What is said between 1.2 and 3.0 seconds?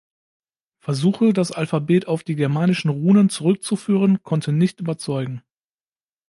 das Alphabet auf die germanischen